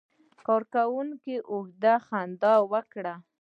کارکونکي 0.47 1.35
اوږده 1.51 1.93
خندا 2.05 2.53
وکړه. 2.71 3.15